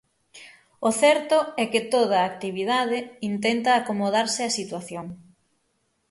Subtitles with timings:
[0.87, 2.97] O certo é que toda a actividade
[3.31, 5.05] intenta acomodarse á situación.